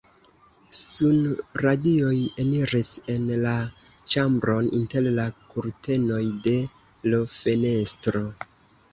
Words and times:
Sunradioj 0.75 2.13
eniris 2.43 2.87
en 3.15 3.27
la 3.43 3.51
ĉambron 4.13 4.69
inter 4.77 5.05
la 5.19 5.25
kurtenoj 5.51 6.23
de 6.47 6.55
l' 7.11 7.21
fenestro. 7.35 8.23